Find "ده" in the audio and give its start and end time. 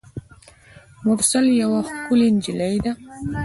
2.83-2.91